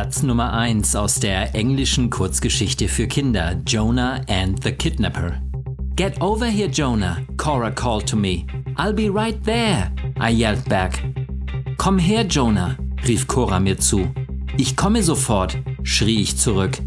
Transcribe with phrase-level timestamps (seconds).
[0.00, 5.42] Satz Nummer 1 aus der englischen Kurzgeschichte für Kinder Jonah and the Kidnapper.
[5.94, 8.46] Get over here, Jonah, Cora called to me.
[8.76, 11.04] I'll be right there, I yelled back.
[11.76, 14.08] Komm her, Jonah, rief Cora mir zu.
[14.56, 16.78] Ich komme sofort, schrie ich zurück.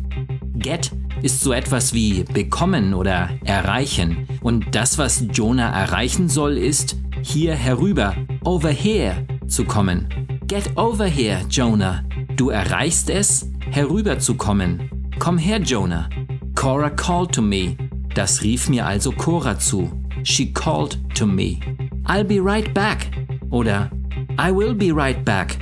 [0.57, 0.89] Get
[1.21, 4.27] ist so etwas wie bekommen oder erreichen.
[4.41, 10.07] Und das, was Jonah erreichen soll, ist, hier herüber, over here, zu kommen.
[10.47, 12.03] Get over here, Jonah.
[12.35, 15.11] Du erreichst es, herüberzukommen.
[15.19, 16.09] Komm her, Jonah.
[16.55, 17.75] Cora called to me.
[18.15, 19.91] Das rief mir also Cora zu.
[20.23, 21.59] She called to me.
[22.05, 23.11] I'll be right back.
[23.49, 23.91] Oder
[24.39, 25.57] I will be right back.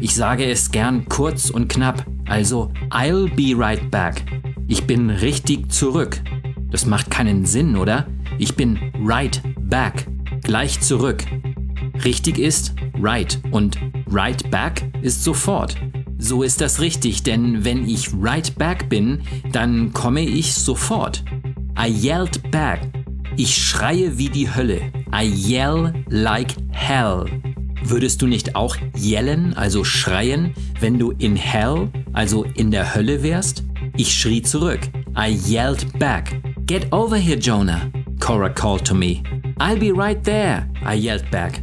[0.00, 2.06] Ich sage es gern kurz und knapp.
[2.26, 4.24] Also I'll be right back.
[4.68, 6.20] Ich bin richtig zurück.
[6.70, 8.06] Das macht keinen Sinn, oder?
[8.38, 10.06] Ich bin right back.
[10.42, 11.24] Gleich zurück.
[12.04, 13.78] Richtig ist right und
[14.10, 15.76] right back ist sofort.
[16.18, 19.20] So ist das richtig, denn wenn ich right back bin,
[19.52, 21.24] dann komme ich sofort.
[21.78, 22.80] I yelled back.
[23.36, 24.80] Ich schreie wie die Hölle.
[25.14, 27.24] I yell like hell.
[27.84, 33.22] Würdest du nicht auch yellen, also schreien, wenn du in hell, also in der Hölle
[33.22, 33.62] wärst?
[33.96, 34.80] Ich schrie zurück.
[35.16, 36.40] I yelled back.
[36.66, 37.90] Get over here, Jonah.
[38.18, 39.22] Cora called to me.
[39.58, 40.68] I'll be right there.
[40.84, 41.62] I yelled back.